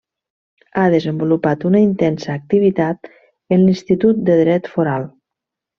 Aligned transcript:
Ha 0.77 0.85
desenvolupat 0.93 1.67
una 1.71 1.83
intensa 1.89 2.33
activitat 2.39 3.13
en 3.59 3.63
l'Institut 3.69 4.25
de 4.31 4.43
Dret 4.45 4.75
Foral. 4.77 5.07